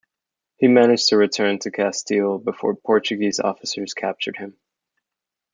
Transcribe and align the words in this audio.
He 0.57 0.67
managed 0.67 1.09
to 1.09 1.17
return 1.17 1.59
to 1.59 1.69
Castile 1.69 2.39
before 2.39 2.73
Portuguese 2.73 3.39
officers 3.39 3.93
captured 3.93 4.37
him. 4.37 4.57